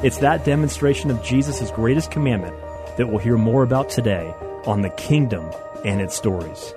[0.00, 2.54] It's that demonstration of Jesus' greatest commandment
[2.96, 4.32] that we'll hear more about today
[4.64, 5.50] on the kingdom
[5.84, 6.72] and its stories.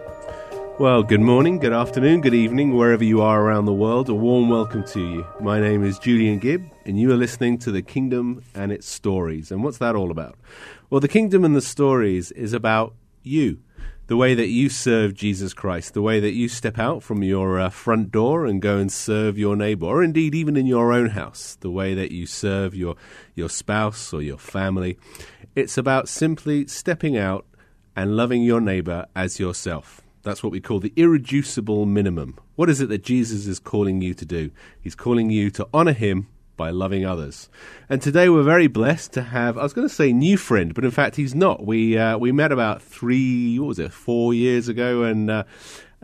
[0.80, 4.09] Well, good morning, good afternoon, good evening, wherever you are around the world.
[4.09, 5.28] A warm welcome to you.
[5.40, 9.52] My name is Julian Gibb, and you are listening to The Kingdom and Its Stories.
[9.52, 10.36] And what's that all about?
[10.90, 13.59] Well, The Kingdom and the Stories is about you
[14.12, 17.58] the way that you serve Jesus Christ, the way that you step out from your
[17.62, 21.12] uh, front door and go and serve your neighbor, or indeed even in your own
[21.12, 22.98] house, the way that you serve your
[23.36, 24.98] your spouse or your family.
[25.56, 27.45] It's about simply stepping out
[27.95, 30.02] and loving your neighbor as yourself.
[30.23, 32.38] That's what we call the irreducible minimum.
[32.58, 34.52] What is it that Jesus is calling you to do?
[34.81, 36.28] He's calling you to honor him
[36.62, 37.50] by loving others.
[37.90, 40.86] And today we're very blessed to have, I was going to say new friend, but
[40.86, 41.66] in fact he's not.
[41.66, 45.02] We, uh, we met about three, what was it, four years ago.
[45.02, 45.45] And, uh,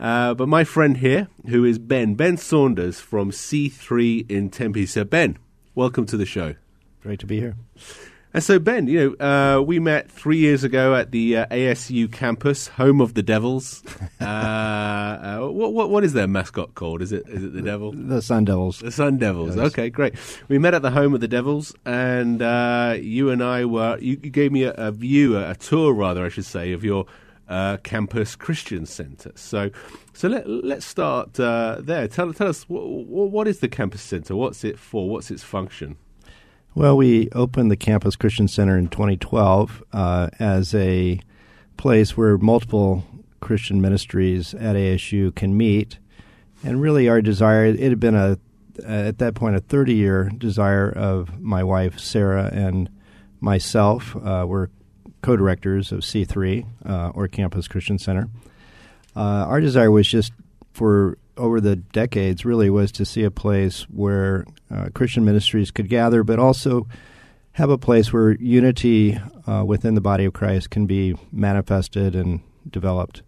[0.00, 4.84] uh, but my friend here, who is Ben, Ben Sanders from C3 in Tempe.
[4.86, 5.38] So, Ben,
[5.76, 6.56] welcome to the show.
[7.02, 7.54] Great to be here.
[8.34, 12.12] And so, Ben, you know, uh, we met three years ago at the uh, ASU
[12.12, 13.82] campus, home of the Devils.
[14.20, 17.00] uh, uh what, what, what is their mascot called?
[17.00, 17.92] Is it is it the Devil?
[17.92, 18.80] The Sun Devils.
[18.80, 19.56] The Sun Devils.
[19.56, 19.66] Yes.
[19.68, 20.14] Okay, great.
[20.48, 23.96] We met at the home of the Devils, and uh, you and I were.
[23.98, 27.06] You, you gave me a, a, view, a, tour, rather, I should say, of your
[27.48, 29.32] uh, campus Christian Center.
[29.36, 29.70] So,
[30.12, 32.08] so let let's start there.
[32.08, 34.36] Tell tell us what, what is the campus center?
[34.36, 35.08] What's it for?
[35.08, 35.96] What's its function?
[36.78, 41.18] Well, we opened the Campus Christian Center in 2012 uh, as a
[41.76, 43.04] place where multiple
[43.40, 45.98] Christian ministries at ASU can meet.
[46.62, 48.38] And really, our desire, it had been a,
[48.86, 52.88] at that point, a 30 year desire of my wife, Sarah, and
[53.40, 54.14] myself.
[54.14, 54.68] Uh, we're
[55.20, 58.28] co directors of C3, uh, or Campus Christian Center.
[59.16, 60.32] Uh, our desire was just
[60.74, 65.88] for over the decades really was to see a place where uh, Christian ministries could
[65.88, 66.86] gather, but also
[67.52, 72.40] have a place where unity uh, within the body of Christ can be manifested and
[72.68, 73.22] developed.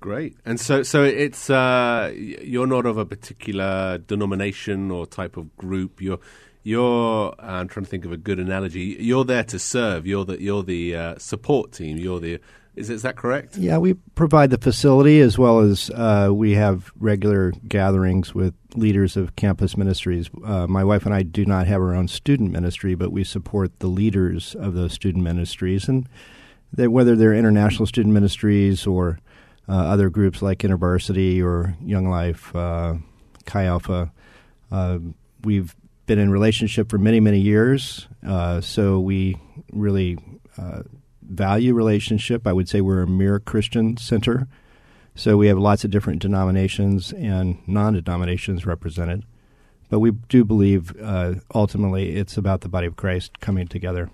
[0.00, 5.54] Great, and so so it's uh, you're not of a particular denomination or type of
[5.58, 6.00] group.
[6.00, 6.20] You're
[6.62, 8.96] you're I'm trying to think of a good analogy.
[8.98, 10.06] You're there to serve.
[10.06, 11.98] You're the you're the uh, support team.
[11.98, 12.40] You're the
[12.76, 13.56] is, is that correct?
[13.56, 19.16] Yeah, we provide the facility as well as uh, we have regular gatherings with leaders
[19.16, 20.30] of campus ministries.
[20.44, 23.78] Uh, my wife and I do not have our own student ministry, but we support
[23.80, 26.08] the leaders of those student ministries, and
[26.72, 29.18] they, whether they're international student ministries or
[29.68, 32.94] uh, other groups like InterVarsity or Young Life, uh,
[33.46, 34.12] Chi Alpha,
[34.70, 34.98] uh,
[35.42, 35.74] we've
[36.06, 38.06] been in relationship for many, many years.
[38.26, 39.36] Uh, so we
[39.72, 40.18] really
[41.30, 42.46] value relationship.
[42.46, 44.48] I would say we're a mere Christian center.
[45.14, 49.24] So we have lots of different denominations and non denominations represented.
[49.88, 54.10] But we do believe uh, ultimately it's about the body of Christ coming together.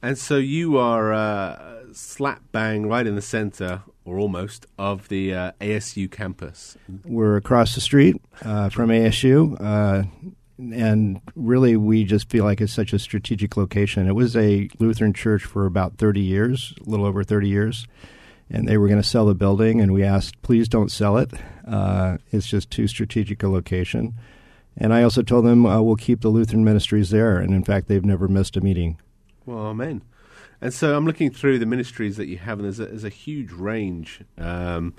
[0.00, 5.34] And so you are uh, slap bang right in the center, or almost, of the
[5.34, 6.76] uh, ASU campus.
[7.04, 9.58] We're across the street uh, from ASU.
[10.58, 14.06] And really we just feel like it's such a strategic location.
[14.06, 17.86] It was a Lutheran church for about 30 years, a little over 30 years,
[18.48, 21.32] and they were going to sell the building, and we asked, please don't sell it.
[21.66, 24.14] Uh, it's just too strategic a location.
[24.76, 27.88] And I also told them uh, we'll keep the Lutheran ministries there, and in fact,
[27.88, 28.98] they've never missed a meeting.
[29.46, 30.02] Well, amen.
[30.60, 33.10] And so I'm looking through the ministries that you have, and there's a, there's a
[33.10, 34.20] huge range.
[34.38, 34.94] Um,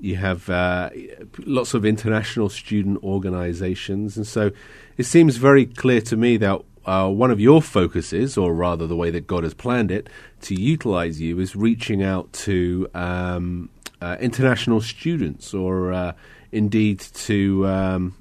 [0.00, 0.90] you have uh,
[1.38, 4.16] lots of international student organizations.
[4.16, 4.50] And so
[4.96, 8.96] it seems very clear to me that uh, one of your focuses, or rather the
[8.96, 10.08] way that God has planned it,
[10.42, 13.70] to utilize you is reaching out to um,
[14.00, 16.12] uh, international students or uh,
[16.52, 18.16] indeed to um,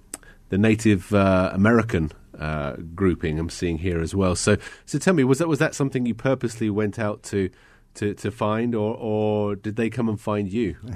[0.50, 4.36] the Native uh, American uh, grouping I'm seeing here as well.
[4.36, 7.50] So, so tell me, was that was that something you purposely went out to
[7.95, 10.75] to, to find, or or did they come and find you?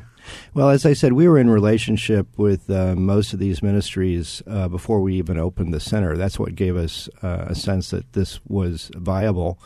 [0.54, 4.68] Well, as I said, we were in relationship with uh, most of these ministries uh,
[4.68, 6.18] before we even opened the center.
[6.18, 9.57] That's what gave us uh, a sense that this was viable.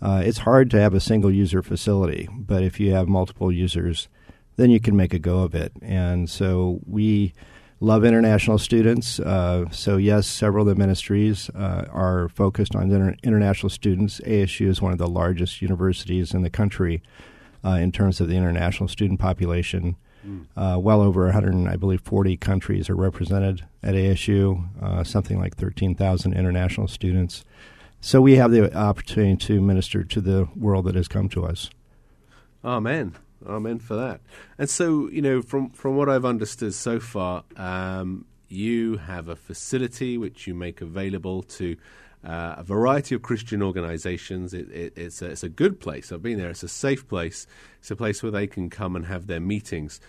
[0.00, 4.08] Uh, it's hard to have a single user facility, but if you have multiple users,
[4.56, 5.72] then you can make a go of it.
[5.80, 7.32] And so we
[7.80, 9.20] love international students.
[9.20, 14.20] Uh, so, yes, several of the ministries uh, are focused on inter- international students.
[14.20, 17.02] ASU is one of the largest universities in the country
[17.64, 19.96] uh, in terms of the international student population.
[20.26, 20.82] Mm.
[20.82, 26.32] well over 100, I believe, 40 countries are represented at ASU, uh, something like 13,000
[26.32, 27.44] international students.
[28.00, 31.70] So we have the opportunity to minister to the world that has come to us.
[32.64, 33.14] Amen.
[33.46, 34.20] Amen for that.
[34.58, 39.36] And so, you know, from from what I've understood so far, um, you have a
[39.36, 41.76] facility which you make available to
[42.24, 44.52] uh, a variety of Christian organizations.
[44.52, 46.10] It, it, it's, a, it's a good place.
[46.10, 46.50] I've been there.
[46.50, 47.46] It's a safe place.
[47.78, 50.00] It's a place where they can come and have their meetings.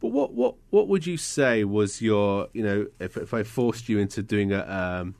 [0.00, 3.88] But what, what, what would you say was your, you know, if, if I forced
[3.88, 5.14] you into doing a, um,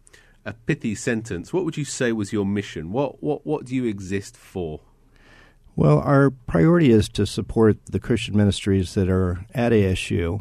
[0.45, 2.93] a pithy sentence, what would you say was your mission?
[2.93, 4.81] What, what, what do you exist for?
[5.79, 10.41] Well, our priority is to support the Christian ministries that are at ASU,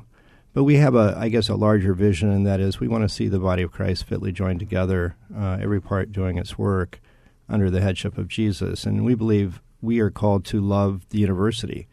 [0.53, 3.13] but we have a, I guess, a larger vision, and that is we want to
[3.13, 7.01] see the body of Christ fitly joined together, uh, every part doing its work
[7.49, 11.89] under the headship of Jesus, and we believe we are called to love the university.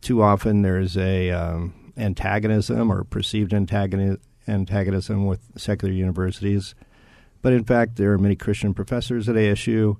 [0.00, 6.76] Too often there's a um, antagonism or perceived antagoni- antagonism with secular universities,
[7.42, 9.96] but in fact there are many Christian professors at ASU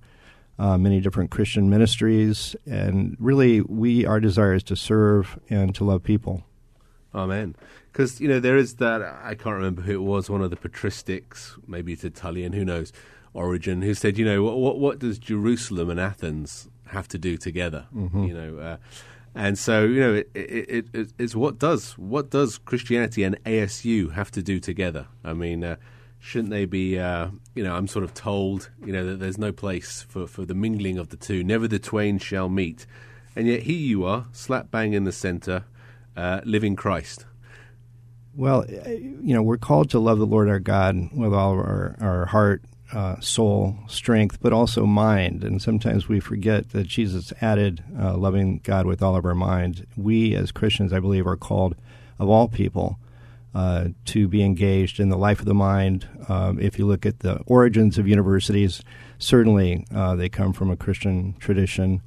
[0.58, 5.84] uh, many different Christian ministries, and really, we our desire is to serve and to
[5.84, 6.44] love people.
[7.14, 7.56] Amen.
[7.90, 10.56] Because you know there is that I can't remember who it was, one of the
[10.56, 12.92] patristics, maybe it's Italian, who knows,
[13.34, 17.36] Origen, who said, you know, what what, what does Jerusalem and Athens have to do
[17.36, 17.86] together?
[17.94, 18.24] Mm-hmm.
[18.24, 18.58] You know.
[18.58, 18.76] Uh,
[19.34, 24.12] and so, you know, it, it, it, it's what does what does Christianity and ASU
[24.12, 25.06] have to do together?
[25.24, 25.76] I mean, uh,
[26.22, 26.98] shouldn't they be?
[26.98, 30.44] Uh, you know, I'm sort of told, you know, that there's no place for, for
[30.44, 31.42] the mingling of the two.
[31.42, 32.86] Never the twain shall meet.
[33.34, 35.64] And yet here you are, slap bang in the center,
[36.16, 37.26] uh, living Christ.
[38.34, 41.96] Well, uh, you know, we're called to love the Lord our God with all our,
[42.00, 45.42] our heart, uh, soul, strength, but also mind.
[45.42, 49.86] And sometimes we forget that Jesus added uh, loving God with all of our mind.
[49.96, 51.74] We, as Christians, I believe, are called
[52.20, 52.98] of all people
[53.54, 56.08] uh, to be engaged in the life of the mind.
[56.28, 58.82] Um, if you look at the origins of universities,
[59.18, 62.00] certainly uh, they come from a Christian tradition.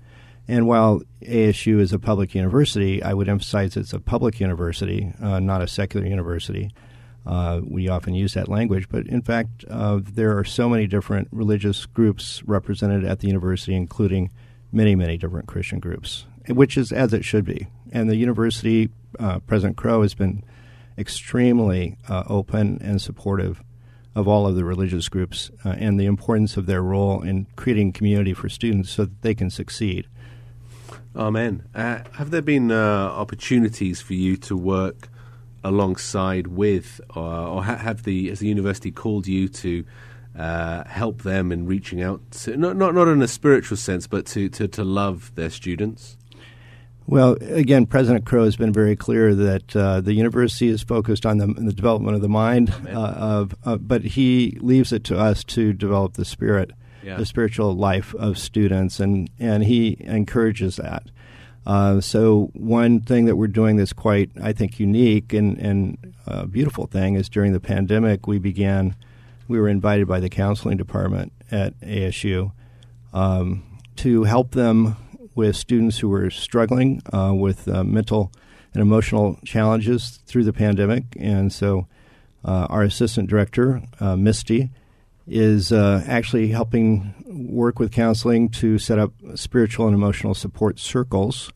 [0.47, 5.39] And while ASU is a public university, I would emphasize it's a public university, uh,
[5.39, 6.71] not a secular university.
[7.25, 11.27] Uh, we often use that language, but in fact, uh, there are so many different
[11.31, 14.29] religious groups represented at the university, including
[14.71, 17.67] many, many different Christian groups, which is as it should be.
[17.91, 18.89] And the university,
[19.47, 20.43] President Crow has been
[20.97, 23.61] extremely uh, open and supportive
[24.15, 27.91] of all of the religious groups uh, and the importance of their role in creating
[27.91, 30.07] community for students so that they can succeed.
[31.15, 31.67] Amen.
[31.73, 35.09] Uh, have there been uh, opportunities for you to work
[35.63, 39.83] alongside with, or, or have the has the university called you to
[40.37, 44.25] uh, help them in reaching out, to, not not not in a spiritual sense, but
[44.27, 46.17] to, to, to love their students?
[47.07, 51.37] Well, again, President Crow has been very clear that uh, the university is focused on
[51.37, 55.43] the, the development of the mind, uh, of, uh, but he leaves it to us
[55.45, 56.71] to develop the spirit,
[57.03, 57.17] yeah.
[57.17, 61.03] the spiritual life of students, and, and he encourages that.
[61.67, 66.47] Uh, so one thing that we're doing that's quite, I think, unique and, and a
[66.47, 68.95] beautiful thing is during the pandemic we began,
[69.47, 72.51] we were invited by the counseling department at ASU
[73.13, 73.63] um,
[73.97, 74.95] to help them
[75.35, 78.31] with students who were struggling uh, with uh, mental
[78.73, 81.03] and emotional challenges through the pandemic.
[81.19, 81.87] And so,
[82.43, 84.69] uh, our assistant director, uh, Misty,
[85.27, 91.51] is uh, actually helping work with counseling to set up spiritual and emotional support circles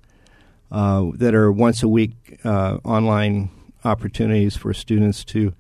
[0.72, 3.52] that are once a week online
[3.84, 5.54] opportunities for students to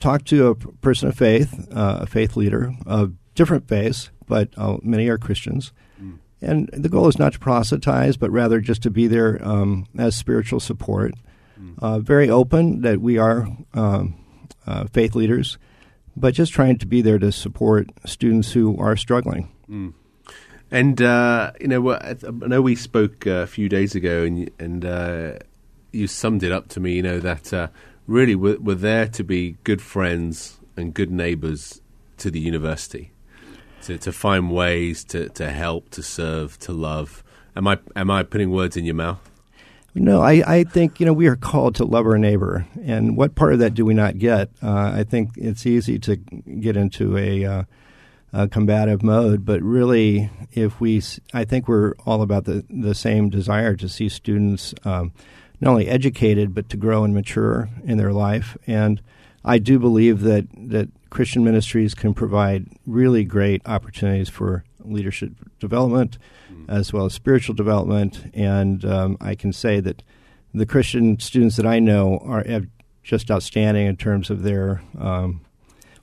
[0.00, 4.48] talk to a person of faith, a faith leader of different faiths, but
[4.82, 5.72] many are Christians
[6.44, 10.16] and the goal is not to proselytize, but rather just to be there um, as
[10.16, 11.14] spiritual support.
[11.58, 11.78] Mm.
[11.78, 14.16] Uh, very open that we are um,
[14.66, 15.58] uh, faith leaders,
[16.16, 19.50] but just trying to be there to support students who are struggling.
[19.68, 19.94] Mm.
[20.70, 24.84] And uh, you know, I know we spoke uh, a few days ago, and and
[24.84, 25.38] uh,
[25.92, 26.94] you summed it up to me.
[26.94, 27.68] You know that uh,
[28.06, 31.80] really we're, we're there to be good friends and good neighbors
[32.18, 33.12] to the university
[33.84, 37.22] to, to find ways to, to help, to serve, to love.
[37.56, 39.20] Am I am I putting words in your mouth?
[39.94, 43.36] No, I, I think you know we are called to love our neighbor, and what
[43.36, 44.50] part of that do we not get?
[44.60, 47.62] Uh, I think it's easy to get into a, uh,
[48.32, 51.00] a, combative mode, but really, if we,
[51.32, 55.12] I think we're all about the the same desire to see students um,
[55.60, 59.00] not only educated but to grow and mature in their life, and
[59.44, 66.18] I do believe that that Christian ministries can provide really great opportunities for leadership development
[66.52, 66.64] mm.
[66.68, 68.30] as well as spiritual development.
[68.34, 70.02] And um, I can say that
[70.52, 72.44] the Christian students that I know are
[73.04, 75.40] just outstanding in terms of their um,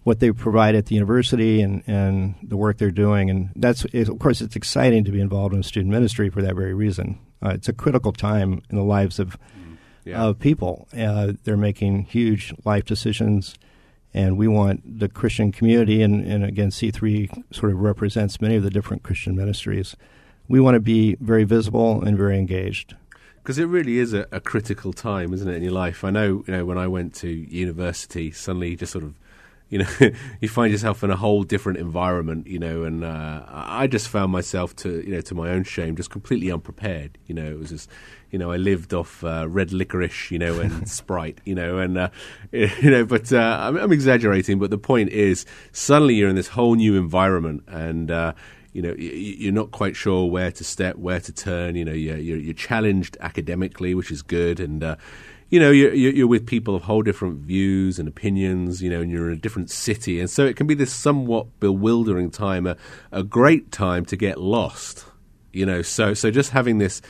[0.03, 3.30] what they provide at the university and, and the work they're doing.
[3.30, 6.74] And that's, of course, it's exciting to be involved in student ministry for that very
[6.74, 7.20] reason.
[7.44, 9.77] Uh, it's a critical time in the lives of, mm.
[10.06, 10.24] yeah.
[10.24, 10.88] of people.
[10.98, 13.56] Uh, they're making huge life decisions
[14.13, 18.63] and we want the Christian community, and, and again, C3 sort of represents many of
[18.63, 19.96] the different Christian ministries.
[20.48, 22.96] We want to be very visible and very engaged.
[23.41, 26.03] Because it really is a, a, critical time, isn't it, in your life?
[26.03, 29.15] I know, you know, when I went to university, suddenly just sort of,
[29.72, 29.88] you know,
[30.42, 34.32] you find yourself in a whole different environment, you know, and uh, I just found
[34.32, 37.18] myself to, you know, to my own shame, just completely unprepared.
[37.25, 37.90] You know, it was just,
[38.30, 41.98] you know, I lived off uh, red licorice, you know, and Sprite, you know, and
[41.98, 42.10] uh,
[42.51, 44.60] you know, but uh, I'm, I'm, exaggerating.
[44.60, 48.34] But the point is, suddenly you're in this whole new environment, and uh,
[48.74, 51.75] you know, you're not quite sure where to step, where to turn.
[51.75, 54.96] You know, you're, you're challenged academically, which is good, and uh,
[55.51, 59.12] you know, you're, you're, with people of whole different views and opinions, you know, and
[59.12, 60.20] you're in a different city.
[60.22, 62.77] And so it can be this somewhat bewildering time, a,
[63.12, 65.05] a great time to get lost,
[65.51, 65.81] you know.
[65.81, 67.01] So, so just having this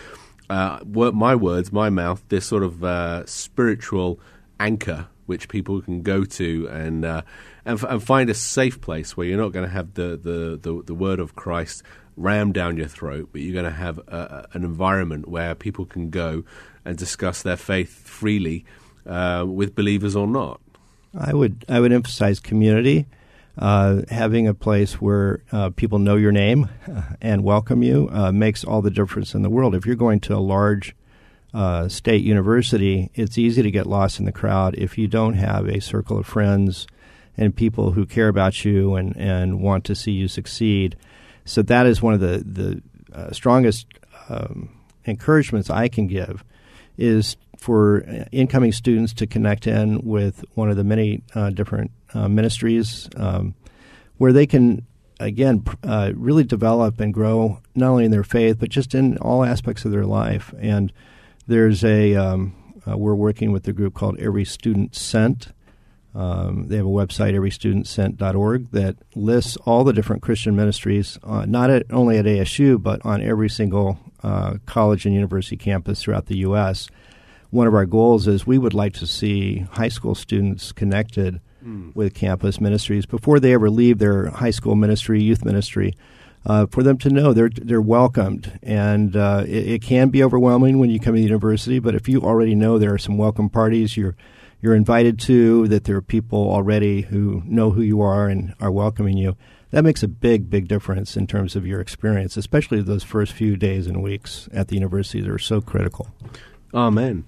[0.50, 4.20] uh, my words, my mouth, this sort of uh, spiritual
[4.60, 7.22] anchor which people can go to and uh,
[7.64, 10.60] and, f- and, find a safe place where you're not going to have the, the,
[10.62, 11.84] the, the, word of Christ
[12.22, 16.10] rammed down your throat, but you're going to have a, an environment where people can
[16.10, 16.44] go
[16.86, 18.66] and discuss their faith freely
[19.06, 20.60] uh, with believers or not.
[21.18, 23.06] I would I would emphasize community
[23.58, 26.70] uh, having a place where uh, people know your name
[27.22, 29.76] and welcome you uh, makes all the difference in the world.
[29.76, 30.96] If you're going to a large
[31.54, 35.68] uh, state university, it's easy to get lost in the crowd if you don't have
[35.68, 36.88] a circle of friends
[37.38, 40.96] and people who care about you and, and want to see you succeed.
[41.46, 42.82] So that is one of the the
[43.14, 43.88] uh, strongest
[44.30, 44.70] um,
[45.06, 46.44] encouragements I can give
[46.98, 52.28] is for incoming students to connect in with one of the many uh, different uh,
[52.28, 53.54] ministries um,
[54.18, 54.86] where they can
[55.20, 59.44] again uh, really develop and grow not only in their faith but just in all
[59.44, 60.54] aspects of their life.
[60.60, 60.92] And
[61.48, 62.56] there's a um,
[62.88, 65.50] uh, we're working with a group called every student sent
[66.14, 71.70] um, they have a website everystudentsent.org that lists all the different christian ministries uh, not
[71.70, 76.36] at, only at asu but on every single uh, college and university campus throughout the
[76.36, 76.88] us
[77.52, 81.94] one of our goals is we would like to see high school students connected mm.
[81.96, 85.96] with campus ministries before they ever leave their high school ministry, youth ministry.
[86.44, 90.80] Uh, for them to know they're they're welcomed, and uh, it, it, can be overwhelming
[90.80, 91.78] when you come to the university.
[91.78, 94.16] But if you already know there are some welcome parties you're
[94.62, 98.72] you're invited to, that there are people already who know who you are and are
[98.72, 99.36] welcoming you,
[99.72, 103.56] that makes a big big difference in terms of your experience, especially those first few
[103.56, 106.08] days and weeks at the university that are so critical.
[106.74, 107.28] Amen.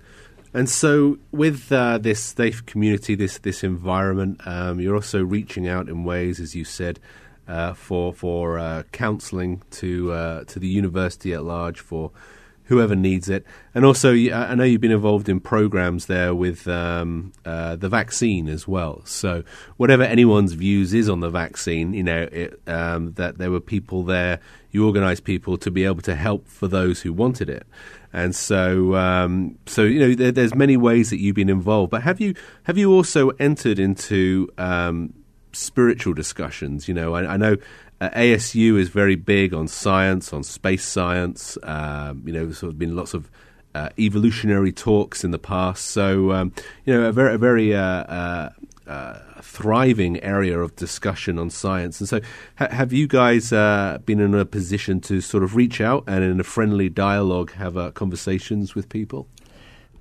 [0.53, 5.89] And so, with uh, this safe community, this this environment, um, you're also reaching out
[5.89, 6.99] in ways, as you said,
[7.47, 12.11] uh, for for uh, counselling to uh, to the university at large for
[12.65, 13.45] whoever needs it.
[13.75, 18.47] And also, I know you've been involved in programs there with um, uh, the vaccine
[18.47, 19.01] as well.
[19.05, 19.43] So,
[19.77, 24.03] whatever anyone's views is on the vaccine, you know, it, um, that there were people
[24.03, 24.39] there,
[24.71, 27.67] you organised people to be able to help for those who wanted it.
[28.13, 31.89] And so, um, so you know, there, there's many ways that you've been involved.
[31.89, 35.13] But have you have you also entered into um,
[35.51, 36.87] spiritual discussions?
[36.87, 37.57] You know, I, I know
[38.01, 41.57] uh, ASU is very big on science, on space science.
[41.63, 43.29] Um, you know, there's sort of been lots of
[43.75, 45.85] uh, evolutionary talks in the past.
[45.85, 46.53] So, um,
[46.85, 48.49] you know, a very, a very uh, uh,
[48.87, 51.99] uh thriving area of discussion on science.
[51.99, 52.21] And so,
[52.57, 56.23] ha- have you guys uh, been in a position to sort of reach out and,
[56.23, 59.27] in a friendly dialogue, have conversations with people?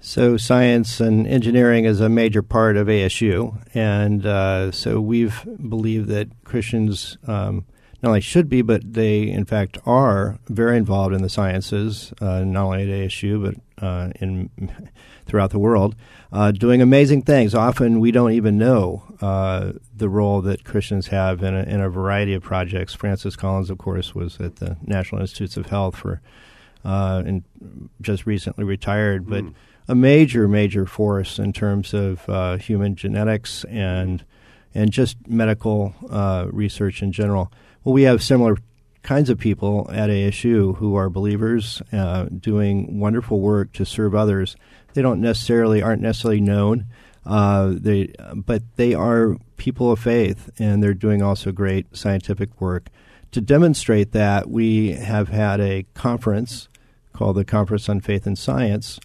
[0.01, 6.29] So, science and engineering is a major part of ASU, and so we've believed that
[6.45, 7.65] Christians um,
[8.03, 12.41] not only should be, but they in fact are very involved in the sciences, uh,
[12.41, 14.51] not only at ASU but uh, in
[15.27, 15.95] throughout the world,
[16.33, 17.55] uh, doing amazing things.
[17.55, 21.89] Often we don't even know uh, the role that Christians have in a, in a
[21.89, 22.93] variety of projects.
[22.93, 26.21] Francis Collins, of course, was at the National Institutes of Health for
[26.85, 27.45] uh, and
[28.01, 29.45] just recently retired, but.
[29.45, 29.55] Mm.
[29.89, 34.25] A major, major force in terms of uh, human genetics and
[34.73, 35.93] and just medical
[36.53, 37.53] research in general.
[37.85, 38.59] Well, we have similar
[39.03, 44.55] kinds of people at ASU who are believers, uh, doing wonderful work to serve others.
[44.95, 46.87] They don't necessarily aren't necessarily known,
[47.27, 52.89] uh, they but they are people of faith, and they're doing also great scientific work.
[53.33, 56.69] To demonstrate that, we have had a conference
[57.13, 59.01] called the Conference on Faith and Science.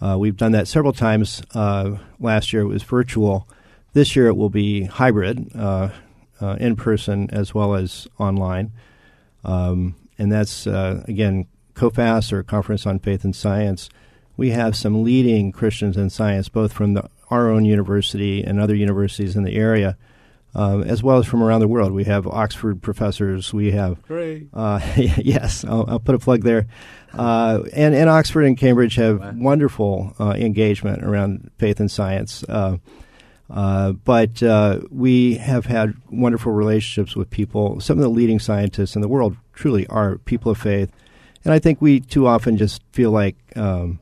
[0.00, 1.42] Uh, we've done that several times.
[1.54, 3.48] Uh, last year it was virtual.
[3.92, 5.54] This year it will be hybrid.
[6.40, 8.70] Uh, in person as well as online.
[9.44, 13.88] Um, and that's, uh, again, COFAS or Conference on Faith and Science.
[14.36, 18.74] We have some leading Christians in science, both from the, our own university and other
[18.74, 19.96] universities in the area,
[20.54, 21.92] uh, as well as from around the world.
[21.92, 23.52] We have Oxford professors.
[23.52, 23.98] We have,
[24.52, 26.66] uh, yes, I'll, I'll, put a plug there.
[27.12, 29.32] Uh, and, and Oxford and Cambridge have wow.
[29.34, 32.44] wonderful uh, engagement around faith and science.
[33.50, 37.80] Uh, but uh, we have had wonderful relationships with people.
[37.80, 40.92] Some of the leading scientists in the world truly are people of faith,
[41.44, 44.00] and I think we too often just feel like, um,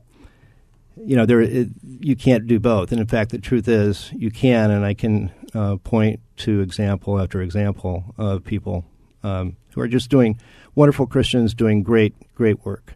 [0.97, 2.91] you know, there it, you can't do both.
[2.91, 7.19] And in fact, the truth is you can, and I can uh, point to example
[7.19, 8.83] after example of people
[9.23, 10.39] um, who are just doing
[10.75, 12.95] wonderful Christians doing great, great work.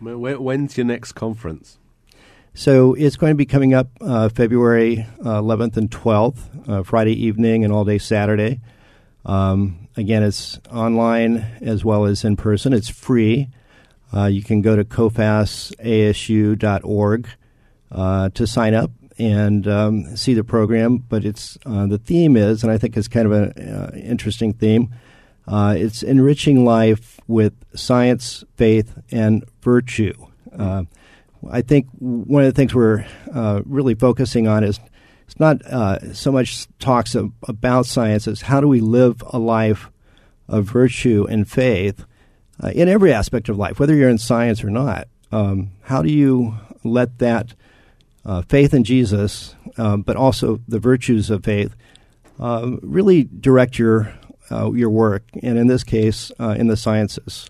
[0.00, 1.79] When's your next conference?
[2.54, 7.12] So it's going to be coming up uh, February uh, 11th and 12th, uh, Friday
[7.12, 8.60] evening and all day Saturday.
[9.24, 12.72] Um, again, it's online as well as in person.
[12.72, 13.48] It's free.
[14.12, 17.28] Uh, you can go to cofasasu.org
[17.92, 20.98] uh, to sign up and um, see the program.
[20.98, 24.92] But it's uh, the theme is, and I think it's kind of an interesting theme.
[25.46, 30.14] it's enriching life with science, faith, and virtue.
[31.48, 34.78] I think one of the things we're uh, really focusing on is
[35.26, 39.38] it's not uh, so much talks of, about science as how do we live a
[39.38, 39.90] life
[40.48, 42.04] of virtue and faith
[42.62, 45.08] uh, in every aspect of life, whether you're in science or not.
[45.32, 47.54] Um, how do you let that
[48.24, 51.74] uh, faith in Jesus, um, but also the virtues of faith,
[52.38, 54.12] uh, really direct your
[54.50, 57.48] uh, your work, and in this case, in the sciences.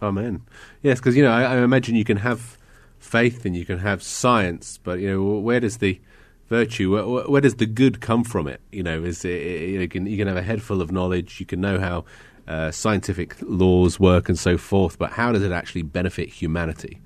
[0.00, 0.40] Amen.
[0.82, 2.56] Yes, because you know I, I imagine you can have
[3.04, 6.00] faith and you can have science, but you know where does the
[6.48, 8.60] virtue, where, where does the good come from it?
[8.72, 11.46] You know, is it, you, can, you can have a head full of knowledge, you
[11.46, 12.04] can know how
[12.48, 17.00] uh, scientific laws work and so forth, but how does it actually benefit humanity?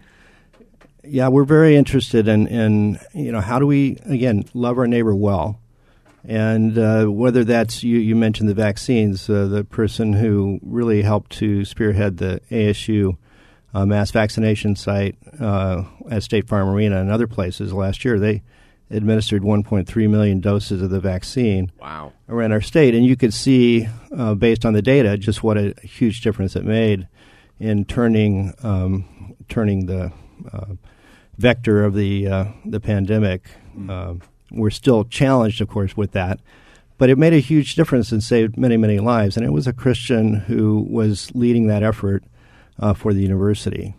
[1.04, 5.14] Yeah, we're very interested in, in you know how do we again love our neighbor
[5.14, 5.58] well,
[6.24, 11.30] and uh, whether that's you, you mentioned the vaccines, uh, the person who really helped
[11.38, 13.16] to spearhead the ASU
[13.74, 18.18] uh, mass vaccination site uh, at State Farm Arena and other places last year.
[18.18, 18.42] They
[18.90, 22.12] administered 1.3 million doses of the vaccine wow.
[22.28, 25.74] around our state, and you could see, uh, based on the data, just what a
[25.82, 27.06] huge difference it made
[27.60, 30.12] in turning um, turning the
[30.52, 30.66] uh,
[31.36, 33.50] vector of the uh, the pandemic.
[33.76, 34.20] Mm.
[34.50, 36.40] we're still challenged, of course, with that.
[36.96, 39.36] But it made a huge difference and saved many, many lives.
[39.36, 42.24] And it was a Christian who was leading that effort
[42.78, 43.94] uh, for the university.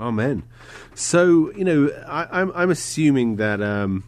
[0.00, 0.42] Amen.
[0.94, 4.04] So you know, I, am I'm, I'm assuming that um,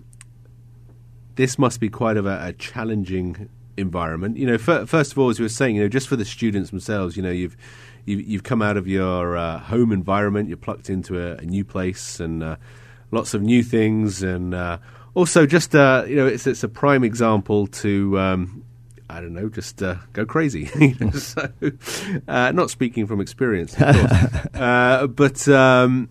[1.37, 4.37] this must be quite of a, a challenging environment.
[4.37, 6.24] You know, f- first of all, as you were saying, you know, just for the
[6.24, 7.57] students themselves, you know, you've
[8.05, 11.64] you've, you've come out of your uh, home environment, you're plucked into a, a new
[11.64, 12.57] place, and uh,
[13.11, 14.79] lots of new things, and uh,
[15.14, 18.64] also just uh, you know, it's it's a prime example to um,
[19.08, 20.66] I don't know, just uh, go crazy.
[21.12, 21.48] so,
[22.26, 26.08] uh, not speaking from experience, uh, but um,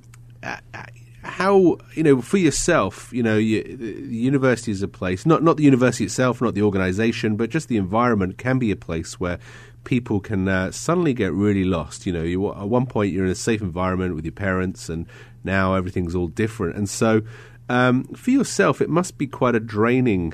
[1.24, 5.58] how you know for yourself, you know, you, the university is a place not not
[5.58, 9.40] the university itself, not the organisation, but just the environment can be a place where
[9.84, 12.06] people can uh, suddenly get really lost.
[12.06, 15.08] You know, you, at one point you're in a safe environment with your parents, and
[15.44, 16.76] now everything's all different.
[16.76, 17.22] And so,
[17.70, 20.34] um, for yourself, it must be quite a draining,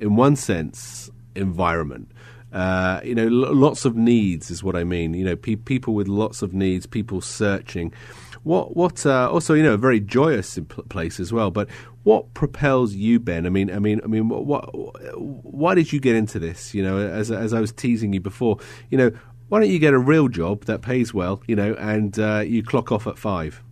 [0.00, 2.10] in one sense, environment.
[2.52, 5.14] Uh, you know, l- lots of needs is what I mean.
[5.14, 7.92] You know, pe- people with lots of needs, people searching.
[8.42, 11.50] What what uh, also you know a very joyous place as well.
[11.50, 11.68] But
[12.02, 13.46] what propels you, Ben?
[13.46, 14.64] I mean, I mean, I mean, what, what
[15.20, 16.74] why did you get into this?
[16.74, 18.56] You know, as as I was teasing you before,
[18.90, 19.12] you know,
[19.48, 22.62] why don't you get a real job that pays well, you know, and uh, you
[22.62, 23.62] clock off at five?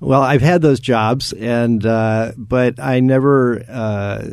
[0.00, 4.28] Well, I've had those jobs, and uh, but I never, uh,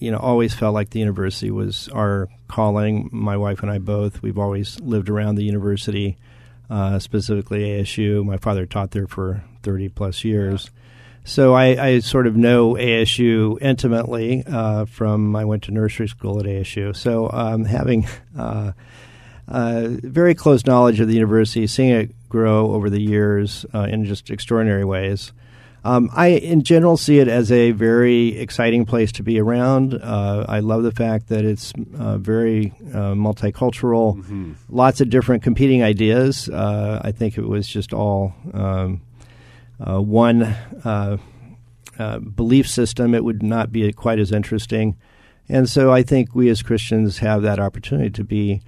[0.00, 3.08] you know, always felt like the university was our calling.
[3.12, 4.22] My wife and I both.
[4.22, 6.16] We've always lived around the university,
[6.68, 8.24] uh, specifically ASU.
[8.24, 10.64] My father taught there for thirty plus years.
[10.64, 10.80] Yeah.
[11.24, 16.40] So I, I, sort of know ASU intimately uh, from I went to nursery school
[16.40, 16.96] at ASU.
[16.96, 18.72] So um, having uh,
[19.46, 24.04] uh, very close knowledge of the university, seeing it grow over the years uh, in
[24.06, 25.32] just extraordinary ways.
[25.82, 29.94] Um, I, in general, see it as a very exciting place to be around.
[29.94, 34.52] Uh, I love the fact that it's uh, very uh, multicultural, mm-hmm.
[34.68, 36.48] lots of different competing ideas.
[36.48, 39.00] Uh, I think it was just all um,
[39.78, 40.56] uh, one
[42.34, 44.96] belief system, it would not be quite as interesting.
[45.48, 48.60] And so I think we as Christians have that opportunity to be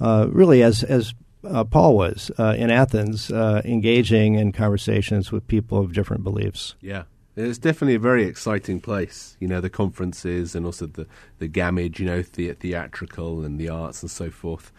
[0.00, 5.78] really as, as uh, Paul was uh, in Athens, uh, engaging in conversations with people
[5.78, 6.74] of different beliefs.
[6.80, 7.04] Yeah.
[7.36, 11.06] It's definitely a very exciting place, you know, the conferences and also the,
[11.38, 14.72] the Gammage, you know, the, theatrical and the arts and so forth.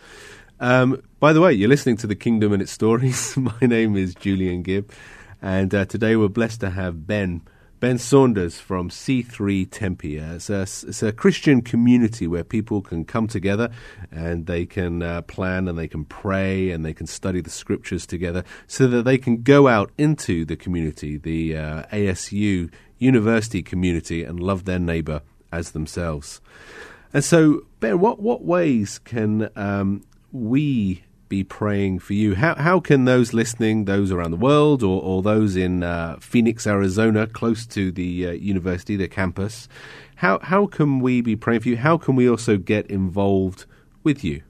[0.59, 3.37] Um, by the way, you're listening to The Kingdom and Its Stories.
[3.37, 4.91] My name is Julian Gibb,
[5.41, 7.43] and uh, today we're blessed to have Ben
[7.79, 10.17] Ben Sanders from C3 Tempe.
[10.17, 13.69] It's a, it's a, Christian community where people can come together
[14.11, 18.05] and they can uh, plan and they can pray and they can study the scriptures
[18.05, 24.25] together so that they can go out into the community, the uh, ASU university community,
[24.25, 26.41] and love their neighbor as themselves.
[27.13, 32.35] And so, Ben, what, what ways can um, we be praying for you.
[32.35, 36.67] How, how can those listening, those around the world, or, or those in uh, Phoenix,
[36.67, 39.69] Arizona, close to the uh, university, the campus,
[40.15, 41.77] how, how can we be praying for you?
[41.77, 43.65] How can we also get involved
[44.03, 44.41] with you?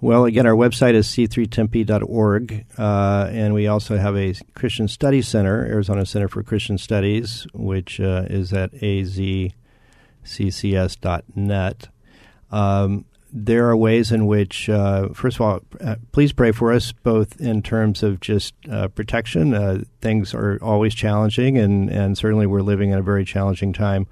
[0.00, 5.64] Well, again, our website is c3tempe.org, uh, and we also have a Christian Studies Center,
[5.66, 9.48] Arizona Center for Christian Studies, which uh, is at azccs.net.
[12.50, 16.92] Um, there are ways in which, uh, first of all, uh, please pray for us,
[16.92, 19.54] both in terms of just uh, protection.
[19.54, 24.06] Uh, things are always challenging, and, and certainly we're living in a very challenging time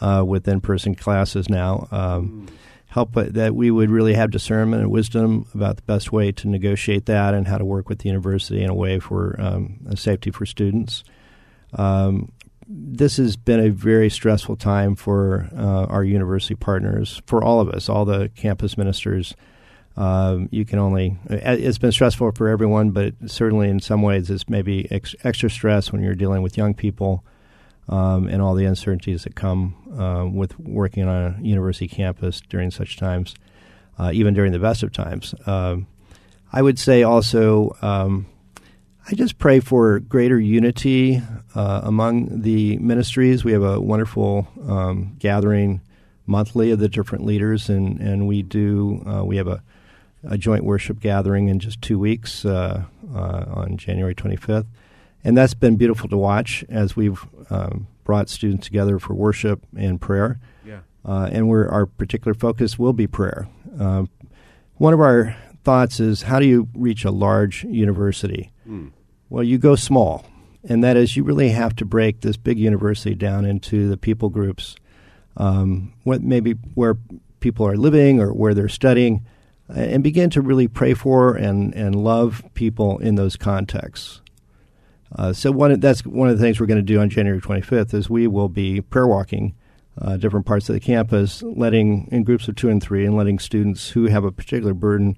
[0.00, 1.88] uh, with in person classes now.
[1.90, 2.48] Um,
[2.88, 7.06] help that we would really have discernment and wisdom about the best way to negotiate
[7.06, 10.46] that and how to work with the university in a way for um, safety for
[10.46, 11.04] students.
[11.74, 12.32] Um,
[12.68, 17.68] this has been a very stressful time for uh, our university partners, for all of
[17.68, 19.34] us, all the campus ministers.
[19.96, 24.48] Um, you can only, it's been stressful for everyone, but certainly in some ways it's
[24.48, 27.24] maybe ex- extra stress when you're dealing with young people
[27.88, 32.70] um, and all the uncertainties that come uh, with working on a university campus during
[32.70, 33.34] such times,
[33.98, 35.34] uh, even during the best of times.
[35.46, 35.86] Um,
[36.52, 38.26] I would say also, um,
[39.08, 41.22] I just pray for greater unity
[41.54, 43.44] uh, among the ministries.
[43.44, 45.80] We have a wonderful um, gathering
[46.26, 49.62] monthly of the different leaders, and, and we do uh, we have a,
[50.24, 52.82] a, joint worship gathering in just two weeks uh,
[53.14, 54.66] uh on January 25th,
[55.22, 60.00] and that's been beautiful to watch as we've um, brought students together for worship and
[60.00, 60.40] prayer.
[60.66, 60.80] Yeah.
[61.04, 63.46] Uh, and we our particular focus will be prayer.
[63.78, 64.08] Um,
[64.78, 68.50] one of our thoughts is how do you reach a large university?
[68.68, 68.90] Mm.
[69.28, 70.24] Well, you go small,
[70.64, 74.28] and that is you really have to break this big university down into the people
[74.28, 74.76] groups,
[75.36, 76.96] um, what maybe where
[77.40, 79.26] people are living or where they're studying,
[79.68, 84.20] and begin to really pray for and, and love people in those contexts.
[85.14, 87.94] Uh, so one that's one of the things we're going to do on January 25th
[87.94, 89.54] is we will be prayer walking
[90.00, 93.38] uh, different parts of the campus, letting in groups of two and three, and letting
[93.38, 95.16] students who have a particular burden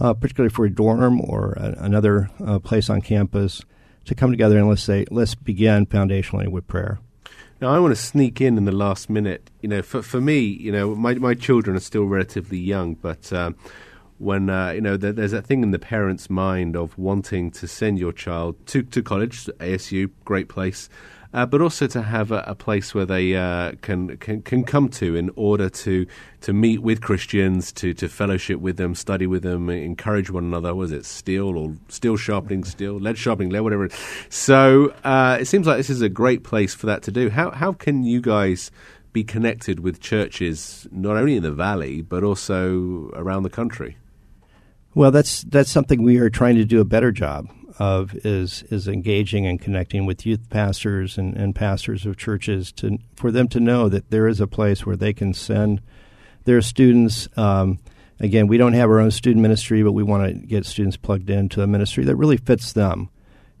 [0.00, 3.62] uh, particularly for a dorm or a, another uh, place on campus,
[4.06, 6.98] to come together and let's say let's begin foundationally with prayer.
[7.60, 9.50] Now, I want to sneak in in the last minute.
[9.60, 13.32] You know, for for me, you know, my my children are still relatively young, but.
[13.32, 13.52] Uh,
[14.20, 17.98] when uh, you know there's that thing in the parent's mind of wanting to send
[17.98, 20.90] your child to to college, ASU, great place,
[21.32, 24.90] uh, but also to have a, a place where they uh, can, can can come
[24.90, 26.06] to in order to
[26.42, 30.74] to meet with Christians, to to fellowship with them, study with them, encourage one another.
[30.74, 33.88] Was it steel or steel sharpening steel, lead sharpening lead, whatever?
[34.28, 37.30] So uh, it seems like this is a great place for that to do.
[37.30, 38.70] How how can you guys
[39.14, 43.96] be connected with churches not only in the valley but also around the country?
[44.94, 47.48] Well, that's that's something we are trying to do a better job
[47.78, 52.98] of is is engaging and connecting with youth pastors and, and pastors of churches to
[53.14, 55.80] for them to know that there is a place where they can send
[56.44, 57.28] their students.
[57.36, 57.78] Um,
[58.18, 61.30] again, we don't have our own student ministry, but we want to get students plugged
[61.30, 63.08] into a ministry that really fits them.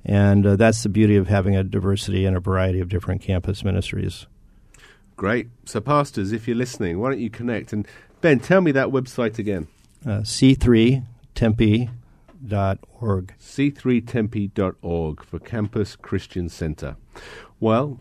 [0.04, 3.62] And uh, that's the beauty of having a diversity and a variety of different campus
[3.62, 4.26] ministries.
[5.16, 5.48] Great.
[5.66, 7.72] So, pastors, if you're listening, why don't you connect?
[7.72, 7.86] And
[8.22, 9.68] Ben, tell me that website again.
[10.06, 10.22] Uh,
[11.40, 13.34] C3Tempe.org.
[13.40, 16.96] C3Tempe.org for Campus Christian Center.
[17.60, 17.98] Well,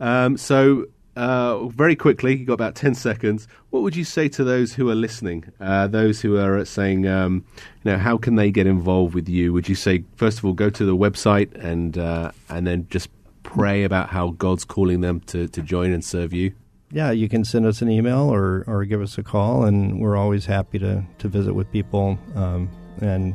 [0.00, 3.46] um, so uh, very quickly, you've got about 10 seconds.
[3.70, 7.44] What would you say to those who are listening, uh, those who are saying, um,
[7.84, 9.52] you know, how can they get involved with you?
[9.52, 13.08] Would you say, first of all, go to the website and, uh, and then just
[13.44, 16.54] pray about how God's calling them to, to join and serve you?
[16.94, 20.16] Yeah, you can send us an email or, or give us a call, and we're
[20.16, 22.18] always happy to, to visit with people.
[22.36, 22.70] Um,
[23.02, 23.34] and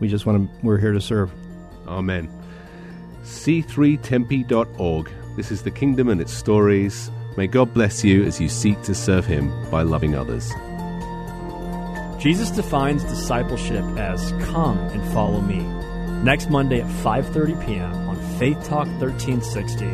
[0.00, 1.30] we just want to, we're here to serve.
[1.86, 2.28] Amen.
[3.22, 7.10] C3Tempe.org this is the kingdom and its stories.
[7.36, 10.50] May God bless you as you seek to serve Him by loving others.
[12.20, 15.60] Jesus defines discipleship as come and follow me.
[16.22, 17.94] Next Monday at 5:30 p.m.
[18.08, 19.86] on Faith Talk 1360,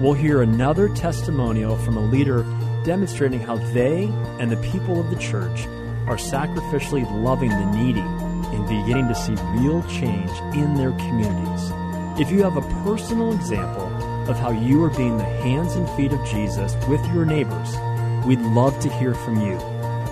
[0.00, 2.42] we'll hear another testimonial from a leader
[2.84, 4.04] demonstrating how they
[4.38, 5.66] and the people of the church
[6.06, 11.72] are sacrificially loving the needy and beginning to see real change in their communities.
[12.20, 13.86] If you have a personal example
[14.30, 17.76] of how you are being the hands and feet of Jesus with your neighbors,
[18.26, 19.56] we'd love to hear from you.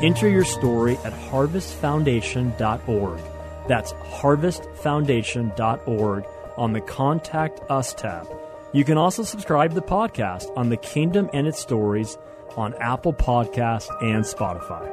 [0.03, 3.21] Enter your story at harvestfoundation.org.
[3.69, 6.25] That's harvestfoundation.org
[6.57, 8.27] on the Contact Us tab.
[8.73, 12.19] You can also subscribe to the podcast on the Kingdom and its Stories
[12.57, 14.93] on Apple Podcast and Spotify.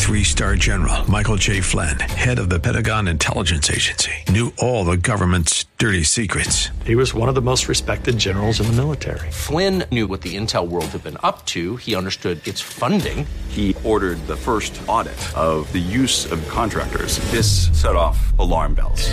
[0.00, 1.60] Three star general Michael J.
[1.60, 6.70] Flynn, head of the Pentagon Intelligence Agency, knew all the government's dirty secrets.
[6.84, 9.30] He was one of the most respected generals in the military.
[9.30, 13.24] Flynn knew what the intel world had been up to, he understood its funding.
[13.48, 17.18] He ordered the first audit of the use of contractors.
[17.30, 19.12] This set off alarm bells.